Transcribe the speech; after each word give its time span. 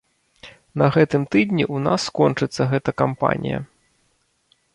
На 0.81 0.87
гэтым 0.95 1.21
тыдні 1.35 1.67
у 1.75 1.81
нас 1.89 1.99
скончыцца 2.09 2.61
гэта 2.73 2.89
кампанія. 3.03 3.59